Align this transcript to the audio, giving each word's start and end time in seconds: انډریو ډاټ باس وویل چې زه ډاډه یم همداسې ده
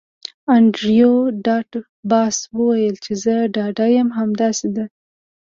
انډریو 0.55 1.13
ډاټ 1.45 1.71
باس 2.11 2.37
وویل 2.57 2.95
چې 3.03 3.13
زه 3.23 3.35
ډاډه 3.55 3.85
یم 3.97 4.09
همداسې 4.19 4.67
ده 4.75 4.85